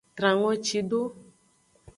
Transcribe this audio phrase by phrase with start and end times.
[0.15, 1.01] Tran ngoci do.